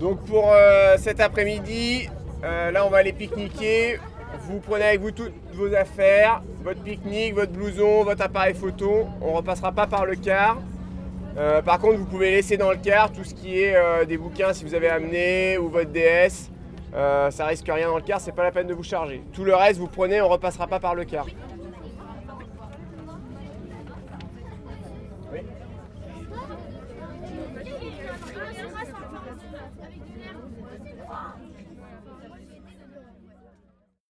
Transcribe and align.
Donc 0.00 0.24
pour 0.24 0.50
euh, 0.54 0.96
cet 0.96 1.20
après-midi, 1.20 2.08
euh, 2.42 2.70
là 2.70 2.86
on 2.86 2.90
va 2.90 2.98
aller 2.98 3.12
pique-niquer. 3.12 3.98
Vous 4.40 4.60
prenez 4.60 4.84
avec 4.84 5.00
vous 5.00 5.10
toutes 5.10 5.34
vos 5.52 5.74
affaires, 5.74 6.42
votre 6.62 6.82
pique-nique, 6.82 7.34
votre 7.34 7.52
blouson, 7.52 8.04
votre 8.04 8.22
appareil 8.22 8.54
photo. 8.54 9.06
On 9.20 9.32
ne 9.32 9.36
repassera 9.36 9.72
pas 9.72 9.86
par 9.86 10.06
le 10.06 10.16
car. 10.16 10.58
Euh, 11.36 11.60
par 11.60 11.78
contre, 11.78 11.98
vous 11.98 12.06
pouvez 12.06 12.30
laisser 12.30 12.56
dans 12.56 12.70
le 12.70 12.78
car 12.78 13.12
tout 13.12 13.24
ce 13.24 13.34
qui 13.34 13.60
est 13.60 13.76
des 14.06 14.16
bouquins 14.16 14.54
si 14.54 14.64
vous 14.64 14.74
avez 14.74 14.88
amené 14.88 15.58
ou 15.58 15.68
votre 15.68 15.90
DS. 15.90 16.50
Ça 17.30 17.46
risque 17.46 17.66
rien 17.68 17.88
dans 17.88 17.96
le 17.96 18.02
car, 18.02 18.20
c'est 18.20 18.34
pas 18.34 18.44
la 18.44 18.52
peine 18.52 18.66
de 18.66 18.74
vous 18.74 18.82
charger. 18.82 19.22
Tout 19.32 19.44
le 19.44 19.54
reste, 19.54 19.78
vous 19.78 19.86
prenez, 19.86 20.20
on 20.22 20.28
repassera 20.28 20.66
pas 20.66 20.80
par 20.80 20.94
le 20.94 21.04
car. 21.04 21.26
Oui. 25.32 25.40
Avec 29.78 30.04
du 30.04 30.18
verre. 30.18 31.29